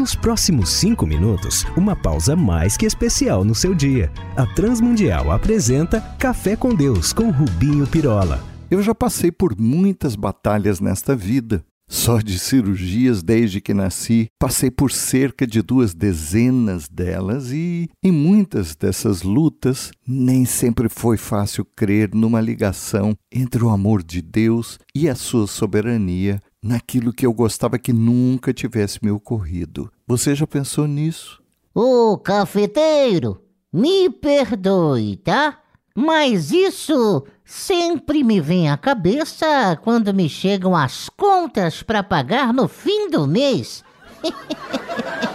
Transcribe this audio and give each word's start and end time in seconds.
Nos 0.00 0.14
próximos 0.14 0.70
cinco 0.70 1.06
minutos, 1.06 1.66
uma 1.76 1.94
pausa 1.94 2.34
mais 2.34 2.74
que 2.74 2.86
especial 2.86 3.44
no 3.44 3.54
seu 3.54 3.74
dia. 3.74 4.10
A 4.34 4.46
Transmundial 4.46 5.30
apresenta 5.30 6.00
Café 6.18 6.56
com 6.56 6.74
Deus 6.74 7.12
com 7.12 7.28
Rubinho 7.30 7.86
Pirola. 7.86 8.42
Eu 8.70 8.82
já 8.82 8.94
passei 8.94 9.30
por 9.30 9.54
muitas 9.60 10.16
batalhas 10.16 10.80
nesta 10.80 11.14
vida. 11.14 11.62
Só 11.86 12.18
de 12.18 12.38
cirurgias 12.38 13.22
desde 13.22 13.60
que 13.60 13.74
nasci, 13.74 14.28
passei 14.38 14.70
por 14.70 14.90
cerca 14.90 15.46
de 15.46 15.60
duas 15.60 15.92
dezenas 15.92 16.88
delas 16.88 17.50
e, 17.50 17.90
em 18.02 18.10
muitas 18.10 18.74
dessas 18.74 19.22
lutas, 19.22 19.90
nem 20.08 20.46
sempre 20.46 20.88
foi 20.88 21.18
fácil 21.18 21.62
crer 21.76 22.14
numa 22.14 22.40
ligação 22.40 23.14
entre 23.30 23.62
o 23.62 23.68
amor 23.68 24.02
de 24.02 24.22
Deus 24.22 24.78
e 24.94 25.10
a 25.10 25.14
sua 25.14 25.46
soberania 25.46 26.40
naquilo 26.62 27.12
que 27.12 27.24
eu 27.24 27.32
gostava 27.32 27.78
que 27.78 27.92
nunca 27.92 28.52
tivesse 28.52 28.98
me 29.02 29.10
ocorrido. 29.10 29.90
Você 30.06 30.34
já 30.34 30.46
pensou 30.46 30.86
nisso? 30.86 31.42
Ô, 31.74 32.18
cafeteiro, 32.18 33.42
me 33.72 34.10
perdoe, 34.10 35.16
tá? 35.16 35.58
Mas 35.94 36.50
isso 36.50 37.24
sempre 37.44 38.22
me 38.22 38.40
vem 38.40 38.70
à 38.70 38.76
cabeça 38.76 39.78
quando 39.82 40.14
me 40.14 40.28
chegam 40.28 40.76
as 40.76 41.08
contas 41.08 41.82
para 41.82 42.02
pagar 42.02 42.52
no 42.52 42.68
fim 42.68 43.10
do 43.10 43.26
mês. 43.26 43.84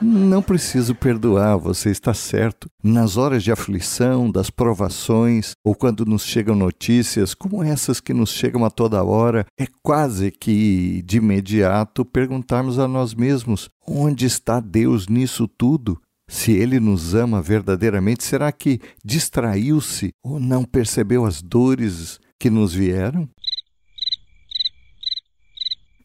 Não 0.00 0.40
preciso 0.40 0.94
perdoar, 0.94 1.56
você 1.56 1.90
está 1.90 2.14
certo. 2.14 2.70
Nas 2.82 3.16
horas 3.16 3.42
de 3.42 3.50
aflição, 3.50 4.30
das 4.30 4.48
provações, 4.48 5.52
ou 5.64 5.74
quando 5.74 6.06
nos 6.06 6.22
chegam 6.24 6.54
notícias 6.54 7.34
como 7.34 7.64
essas 7.64 8.00
que 8.00 8.14
nos 8.14 8.30
chegam 8.30 8.64
a 8.64 8.70
toda 8.70 9.02
hora, 9.02 9.44
é 9.58 9.66
quase 9.82 10.30
que 10.30 11.02
de 11.04 11.16
imediato 11.16 12.04
perguntarmos 12.04 12.78
a 12.78 12.86
nós 12.86 13.12
mesmos: 13.12 13.68
onde 13.86 14.24
está 14.24 14.60
Deus 14.60 15.08
nisso 15.08 15.48
tudo? 15.48 16.00
Se 16.28 16.52
ele 16.52 16.78
nos 16.78 17.14
ama 17.14 17.42
verdadeiramente, 17.42 18.22
será 18.22 18.52
que 18.52 18.80
distraiu-se 19.04 20.10
ou 20.22 20.38
não 20.38 20.62
percebeu 20.62 21.24
as 21.24 21.42
dores 21.42 22.20
que 22.38 22.50
nos 22.50 22.72
vieram? 22.72 23.28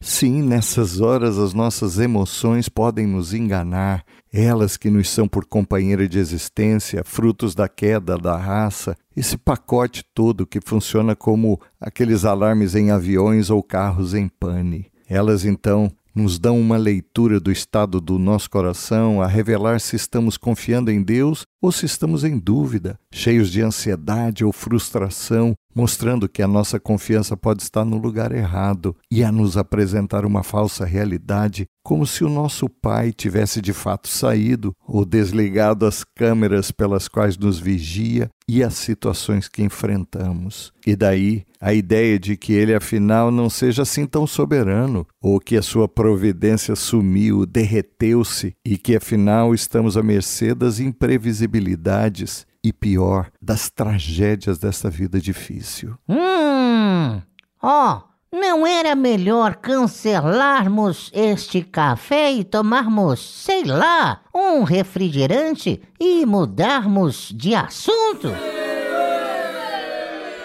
Sim, 0.06 0.42
nessas 0.42 1.00
horas 1.00 1.38
as 1.38 1.54
nossas 1.54 1.98
emoções 1.98 2.68
podem 2.68 3.06
nos 3.06 3.32
enganar, 3.32 4.04
elas 4.30 4.76
que 4.76 4.90
nos 4.90 5.08
são 5.08 5.26
por 5.26 5.46
companheira 5.46 6.06
de 6.06 6.18
existência, 6.18 7.02
frutos 7.02 7.54
da 7.54 7.70
queda 7.70 8.18
da 8.18 8.36
raça, 8.36 8.94
esse 9.16 9.38
pacote 9.38 10.04
todo 10.12 10.46
que 10.46 10.60
funciona 10.62 11.16
como 11.16 11.58
aqueles 11.80 12.26
alarmes 12.26 12.74
em 12.74 12.90
aviões 12.90 13.48
ou 13.48 13.62
carros 13.62 14.12
em 14.12 14.28
pane. 14.28 14.92
Elas 15.08 15.46
então 15.46 15.90
nos 16.14 16.38
dão 16.38 16.60
uma 16.60 16.76
leitura 16.76 17.40
do 17.40 17.50
estado 17.50 17.98
do 17.98 18.18
nosso 18.18 18.50
coração, 18.50 19.22
a 19.22 19.26
revelar 19.26 19.80
se 19.80 19.96
estamos 19.96 20.36
confiando 20.36 20.90
em 20.90 21.02
Deus 21.02 21.46
ou 21.62 21.72
se 21.72 21.86
estamos 21.86 22.24
em 22.24 22.38
dúvida, 22.38 22.98
cheios 23.10 23.50
de 23.50 23.62
ansiedade 23.62 24.44
ou 24.44 24.52
frustração, 24.52 25.54
mostrando 25.74 26.28
que 26.28 26.42
a 26.42 26.48
nossa 26.48 26.78
confiança 26.78 27.36
pode 27.36 27.62
estar 27.62 27.84
no 27.84 27.96
lugar 27.96 28.32
errado 28.32 28.96
e 29.10 29.24
a 29.24 29.32
nos 29.32 29.56
apresentar 29.56 30.24
uma 30.24 30.42
falsa 30.42 30.84
realidade, 30.84 31.66
como 31.82 32.06
se 32.06 32.24
o 32.24 32.28
nosso 32.28 32.68
pai 32.68 33.12
tivesse 33.12 33.60
de 33.60 33.72
fato 33.72 34.08
saído 34.08 34.74
ou 34.86 35.04
desligado 35.04 35.84
as 35.84 36.04
câmeras 36.04 36.70
pelas 36.70 37.08
quais 37.08 37.36
nos 37.36 37.58
vigia 37.58 38.30
e 38.48 38.62
as 38.62 38.74
situações 38.74 39.48
que 39.48 39.62
enfrentamos. 39.62 40.72
E 40.86 40.94
daí 40.94 41.44
a 41.60 41.72
ideia 41.72 42.18
de 42.18 42.36
que 42.36 42.52
ele 42.52 42.74
afinal 42.74 43.30
não 43.30 43.48
seja 43.48 43.82
assim 43.82 44.06
tão 44.06 44.26
soberano, 44.26 45.06
ou 45.20 45.40
que 45.40 45.56
a 45.56 45.62
sua 45.62 45.88
providência 45.88 46.76
sumiu, 46.76 47.46
derreteu-se 47.46 48.54
e 48.64 48.76
que 48.76 48.96
afinal 48.96 49.54
estamos 49.54 49.96
à 49.96 50.02
mercê 50.02 50.54
das 50.54 50.78
imprevisibilidades 50.78 52.46
e 52.64 52.72
pior, 52.72 53.30
das 53.40 53.68
tragédias 53.68 54.56
desta 54.56 54.88
vida 54.88 55.20
difícil. 55.20 55.98
Hum, 56.08 57.20
ó, 57.62 57.98
oh, 57.98 58.14
não 58.34 58.66
era 58.66 58.94
melhor 58.94 59.56
cancelarmos 59.56 61.10
este 61.12 61.62
café 61.62 62.32
e 62.32 62.42
tomarmos, 62.42 63.20
sei 63.20 63.64
lá, 63.64 64.22
um 64.34 64.62
refrigerante 64.62 65.82
e 66.00 66.24
mudarmos 66.24 67.30
de 67.36 67.54
assunto? 67.54 68.32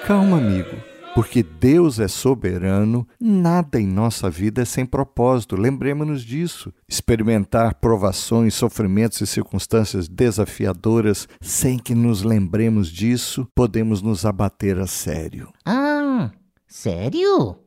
Calma, 0.05 0.37
amigo 0.37 0.88
porque 1.13 1.43
Deus 1.43 1.99
é 1.99 2.07
soberano, 2.07 3.07
nada 3.19 3.79
em 3.79 3.87
nossa 3.87 4.29
vida 4.29 4.61
é 4.61 4.65
sem 4.65 4.85
propósito. 4.85 5.55
Lembremos-nos 5.55 6.23
disso. 6.23 6.73
Experimentar 6.87 7.75
provações, 7.75 8.53
sofrimentos 8.55 9.21
e 9.21 9.27
circunstâncias 9.27 10.07
desafiadoras 10.07 11.27
sem 11.41 11.77
que 11.77 11.93
nos 11.95 12.23
lembremos 12.23 12.89
disso, 12.89 13.47
podemos 13.55 14.01
nos 14.01 14.25
abater 14.25 14.79
a 14.79 14.87
sério. 14.87 15.51
Ah, 15.65 16.31
sério? 16.67 17.57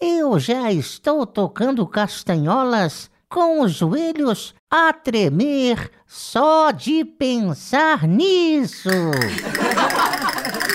Eu 0.00 0.38
já 0.38 0.72
estou 0.72 1.26
tocando 1.26 1.86
castanholas 1.86 3.10
com 3.28 3.62
os 3.62 3.72
joelhos 3.72 4.54
a 4.70 4.92
tremer 4.92 5.90
só 6.06 6.70
de 6.70 7.04
pensar 7.04 8.06
nisso. 8.06 8.90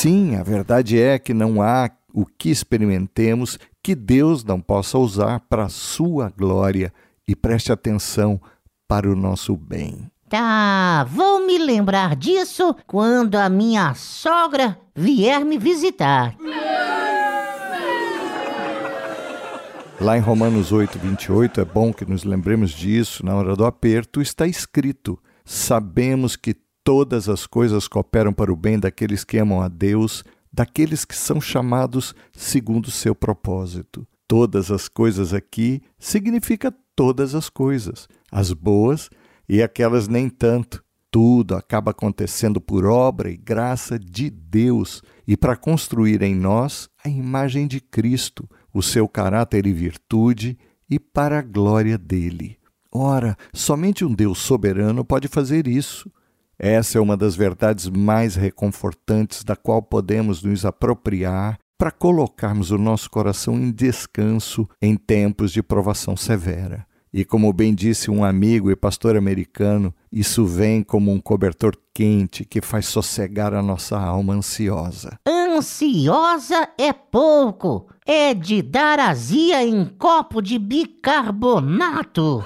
Sim, 0.00 0.36
a 0.36 0.44
verdade 0.44 0.96
é 0.96 1.18
que 1.18 1.34
não 1.34 1.60
há 1.60 1.90
o 2.14 2.24
que 2.24 2.50
experimentemos 2.50 3.58
que 3.82 3.96
Deus 3.96 4.44
não 4.44 4.60
possa 4.60 4.96
usar 4.96 5.40
para 5.40 5.64
a 5.64 5.68
sua 5.68 6.32
glória 6.38 6.92
e 7.26 7.34
preste 7.34 7.72
atenção 7.72 8.40
para 8.86 9.10
o 9.10 9.16
nosso 9.16 9.56
bem. 9.56 10.08
Tá, 10.28 11.02
vou 11.02 11.44
me 11.44 11.58
lembrar 11.58 12.14
disso 12.14 12.76
quando 12.86 13.34
a 13.34 13.48
minha 13.48 13.92
sogra 13.94 14.78
vier 14.94 15.44
me 15.44 15.58
visitar. 15.58 16.36
Lá 20.00 20.16
em 20.16 20.20
Romanos 20.20 20.70
8, 20.70 20.96
28, 20.96 21.60
é 21.60 21.64
bom 21.64 21.92
que 21.92 22.04
nos 22.04 22.22
lembremos 22.22 22.70
disso, 22.70 23.26
na 23.26 23.34
hora 23.34 23.56
do 23.56 23.64
aperto, 23.64 24.22
está 24.22 24.46
escrito: 24.46 25.18
Sabemos 25.44 26.36
que 26.36 26.54
Todas 26.88 27.28
as 27.28 27.46
coisas 27.46 27.86
cooperam 27.86 28.32
para 28.32 28.50
o 28.50 28.56
bem 28.56 28.80
daqueles 28.80 29.22
que 29.22 29.36
amam 29.36 29.60
a 29.60 29.68
Deus, 29.68 30.24
daqueles 30.50 31.04
que 31.04 31.14
são 31.14 31.38
chamados 31.38 32.14
segundo 32.32 32.86
o 32.86 32.90
seu 32.90 33.14
propósito. 33.14 34.08
Todas 34.26 34.70
as 34.70 34.88
coisas 34.88 35.34
aqui 35.34 35.82
significa 35.98 36.74
todas 36.96 37.34
as 37.34 37.50
coisas, 37.50 38.08
as 38.32 38.54
boas 38.54 39.10
e 39.46 39.62
aquelas 39.62 40.08
nem 40.08 40.30
tanto. 40.30 40.82
Tudo 41.10 41.56
acaba 41.56 41.90
acontecendo 41.90 42.58
por 42.58 42.86
obra 42.86 43.30
e 43.30 43.36
graça 43.36 43.98
de 43.98 44.30
Deus 44.30 45.02
e 45.26 45.36
para 45.36 45.56
construir 45.56 46.22
em 46.22 46.34
nós 46.34 46.88
a 47.04 47.10
imagem 47.10 47.66
de 47.66 47.82
Cristo, 47.82 48.48
o 48.72 48.82
seu 48.82 49.06
caráter 49.06 49.66
e 49.66 49.74
virtude 49.74 50.56
e 50.88 50.98
para 50.98 51.40
a 51.40 51.42
glória 51.42 51.98
dele. 51.98 52.56
Ora, 52.90 53.36
somente 53.52 54.06
um 54.06 54.14
Deus 54.14 54.38
soberano 54.38 55.04
pode 55.04 55.28
fazer 55.28 55.68
isso. 55.68 56.10
Essa 56.58 56.98
é 56.98 57.00
uma 57.00 57.16
das 57.16 57.36
verdades 57.36 57.88
mais 57.88 58.34
reconfortantes 58.34 59.44
da 59.44 59.54
qual 59.54 59.80
podemos 59.80 60.42
nos 60.42 60.64
apropriar 60.64 61.56
para 61.78 61.92
colocarmos 61.92 62.72
o 62.72 62.78
nosso 62.78 63.08
coração 63.08 63.54
em 63.54 63.70
descanso 63.70 64.68
em 64.82 64.96
tempos 64.96 65.52
de 65.52 65.62
provação 65.62 66.16
severa. 66.16 66.84
E 67.14 67.24
como 67.24 67.52
bem 67.52 67.72
disse 67.74 68.10
um 68.10 68.24
amigo 68.24 68.70
e 68.70 68.76
pastor 68.76 69.16
americano, 69.16 69.94
isso 70.12 70.44
vem 70.44 70.82
como 70.82 71.12
um 71.12 71.20
cobertor 71.20 71.74
quente 71.94 72.44
que 72.44 72.60
faz 72.60 72.86
sossegar 72.86 73.54
a 73.54 73.62
nossa 73.62 73.96
alma 73.96 74.34
ansiosa. 74.34 75.18
Ansiosa 75.26 76.68
é 76.76 76.92
pouco, 76.92 77.86
é 78.04 78.34
de 78.34 78.60
dar 78.60 78.98
azia 78.98 79.64
em 79.64 79.86
copo 79.86 80.42
de 80.42 80.58
bicarbonato. 80.58 82.44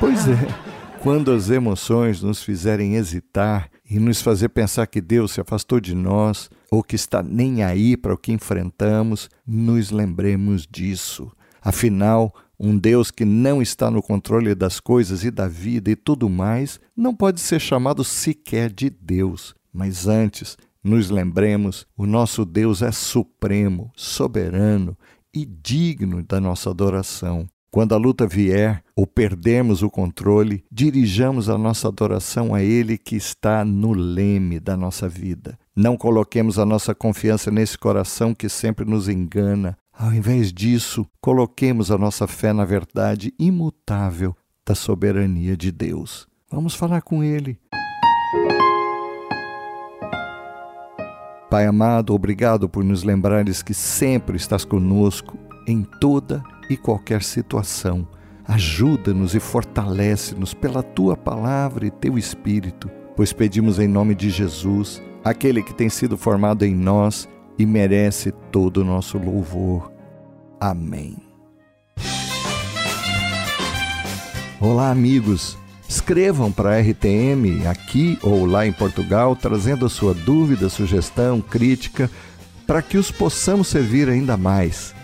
pois 0.00 0.26
é. 0.26 0.67
Quando 1.00 1.30
as 1.30 1.48
emoções 1.48 2.22
nos 2.22 2.42
fizerem 2.42 2.96
hesitar 2.96 3.70
e 3.88 4.00
nos 4.00 4.20
fazer 4.20 4.48
pensar 4.48 4.86
que 4.86 5.00
Deus 5.00 5.32
se 5.32 5.40
afastou 5.40 5.78
de 5.78 5.94
nós 5.94 6.50
ou 6.70 6.82
que 6.82 6.96
está 6.96 7.22
nem 7.22 7.62
aí 7.62 7.96
para 7.96 8.12
o 8.12 8.18
que 8.18 8.32
enfrentamos, 8.32 9.30
nos 9.46 9.92
lembremos 9.92 10.66
disso. 10.68 11.30
Afinal, 11.62 12.34
um 12.58 12.76
Deus 12.76 13.12
que 13.12 13.24
não 13.24 13.62
está 13.62 13.90
no 13.90 14.02
controle 14.02 14.54
das 14.56 14.80
coisas 14.80 15.22
e 15.22 15.30
da 15.30 15.46
vida 15.46 15.88
e 15.88 15.96
tudo 15.96 16.28
mais, 16.28 16.80
não 16.96 17.14
pode 17.14 17.40
ser 17.40 17.60
chamado 17.60 18.02
sequer 18.02 18.68
de 18.68 18.90
Deus. 18.90 19.54
Mas 19.72 20.08
antes, 20.08 20.56
nos 20.82 21.10
lembremos: 21.10 21.86
o 21.96 22.06
nosso 22.06 22.44
Deus 22.44 22.82
é 22.82 22.90
supremo, 22.90 23.92
soberano 23.94 24.98
e 25.32 25.44
digno 25.44 26.24
da 26.24 26.40
nossa 26.40 26.70
adoração. 26.70 27.48
Quando 27.70 27.94
a 27.94 27.98
luta 27.98 28.26
vier 28.26 28.82
ou 28.96 29.06
perdermos 29.06 29.82
o 29.82 29.90
controle, 29.90 30.64
dirijamos 30.72 31.50
a 31.50 31.58
nossa 31.58 31.88
adoração 31.88 32.54
a 32.54 32.62
Ele 32.62 32.96
que 32.96 33.14
está 33.14 33.62
no 33.64 33.92
leme 33.92 34.58
da 34.58 34.76
nossa 34.76 35.06
vida. 35.08 35.58
Não 35.76 35.96
coloquemos 35.96 36.58
a 36.58 36.64
nossa 36.64 36.94
confiança 36.94 37.50
nesse 37.50 37.76
coração 37.76 38.34
que 38.34 38.48
sempre 38.48 38.84
nos 38.84 39.08
engana, 39.08 39.76
Ao 40.00 40.14
invés 40.14 40.52
disso, 40.52 41.04
coloquemos 41.20 41.90
a 41.90 41.98
nossa 41.98 42.28
fé 42.28 42.52
na 42.52 42.64
verdade 42.64 43.34
imutável 43.36 44.32
da 44.64 44.72
soberania 44.72 45.56
de 45.56 45.72
Deus. 45.72 46.28
Vamos 46.48 46.76
falar 46.76 47.02
com 47.02 47.24
Ele. 47.24 47.58
Pai 51.50 51.66
amado, 51.66 52.14
obrigado 52.14 52.68
por 52.68 52.84
nos 52.84 53.02
lembrares 53.02 53.60
que 53.60 53.74
sempre 53.74 54.36
estás 54.36 54.64
conosco 54.64 55.36
em 55.66 55.82
toda 55.82 56.44
e 56.68 56.76
qualquer 56.76 57.22
situação. 57.22 58.06
Ajuda-nos 58.46 59.34
e 59.34 59.40
fortalece-nos 59.40 60.54
pela 60.54 60.82
tua 60.82 61.16
palavra 61.16 61.86
e 61.86 61.90
teu 61.90 62.16
espírito, 62.16 62.90
pois 63.14 63.32
pedimos 63.32 63.78
em 63.78 63.86
nome 63.86 64.14
de 64.14 64.30
Jesus, 64.30 65.02
aquele 65.22 65.62
que 65.62 65.74
tem 65.74 65.88
sido 65.88 66.16
formado 66.16 66.64
em 66.64 66.74
nós 66.74 67.28
e 67.58 67.66
merece 67.66 68.32
todo 68.50 68.78
o 68.78 68.84
nosso 68.84 69.18
louvor. 69.18 69.92
Amém. 70.60 71.16
Olá, 74.60 74.90
amigos. 74.90 75.56
Escrevam 75.88 76.50
para 76.50 76.76
a 76.76 76.80
RTM 76.80 77.66
aqui 77.66 78.18
ou 78.22 78.44
lá 78.44 78.66
em 78.66 78.72
Portugal, 78.72 79.36
trazendo 79.36 79.86
a 79.86 79.88
sua 79.88 80.12
dúvida, 80.12 80.68
sugestão, 80.68 81.40
crítica, 81.40 82.10
para 82.66 82.82
que 82.82 82.98
os 82.98 83.10
possamos 83.10 83.68
servir 83.68 84.08
ainda 84.08 84.36
mais. 84.36 84.94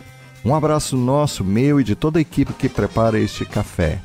Um 0.44 0.54
abraço 0.54 0.96
nosso, 0.96 1.42
meu 1.42 1.80
e 1.80 1.84
de 1.84 1.94
toda 1.94 2.18
a 2.18 2.22
equipe 2.22 2.52
que 2.52 2.68
prepara 2.68 3.18
este 3.18 3.46
café. 3.46 3.98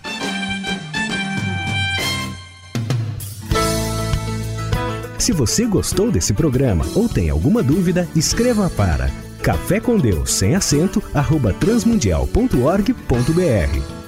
Se 5.18 5.34
você 5.34 5.66
gostou 5.66 6.10
desse 6.10 6.34
programa 6.34 6.86
ou 6.96 7.10
tem 7.10 7.30
alguma 7.30 7.62
dúvida, 7.62 8.08
escreva 8.16 8.70
para 8.70 9.12
café 9.44 9.80
com 9.80 9.98
Deus 9.98 10.32
sem 10.32 10.56
acento 10.56 11.04
arroba 11.14 11.54
transmundial.org.br 11.54 13.99